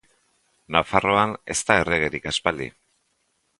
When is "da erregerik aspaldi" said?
1.69-2.71